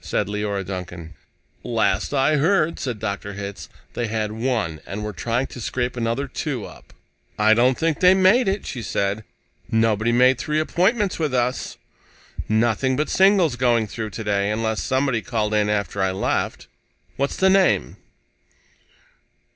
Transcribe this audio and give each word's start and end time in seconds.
said 0.00 0.28
Leora 0.28 0.62
Duncan. 0.64 1.14
"Last 1.64 2.14
I 2.14 2.36
heard," 2.36 2.78
said 2.78 3.00
Dr. 3.00 3.32
Hitz, 3.32 3.68
"they 3.94 4.06
had 4.06 4.30
one, 4.30 4.80
and 4.86 5.02
were 5.02 5.12
trying 5.12 5.48
to 5.48 5.60
scrape 5.60 5.96
another 5.96 6.28
two 6.28 6.64
up." 6.64 6.92
"I 7.36 7.52
don't 7.54 7.76
think 7.76 7.98
they 7.98 8.14
made 8.14 8.46
it," 8.46 8.64
she 8.64 8.80
said. 8.80 9.24
"Nobody 9.72 10.12
made 10.12 10.38
three 10.38 10.60
appointments 10.60 11.18
with 11.18 11.34
us. 11.34 11.78
Nothing 12.48 12.94
but 12.94 13.08
singles 13.10 13.56
going 13.56 13.88
through 13.88 14.10
today, 14.10 14.52
unless 14.52 14.80
somebody 14.80 15.20
called 15.20 15.52
in 15.52 15.68
after 15.68 16.00
I 16.00 16.12
left. 16.12 16.68
What's 17.16 17.34
the 17.36 17.50
name?" 17.50 17.96